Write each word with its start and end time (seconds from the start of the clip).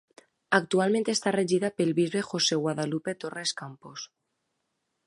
Actualment 0.57 1.05
està 1.13 1.33
regida 1.35 1.71
pel 1.81 1.93
bisbe 2.01 2.25
José 2.33 2.59
Guadalupe 2.65 3.17
Torres 3.27 3.57
Campos. 3.63 4.09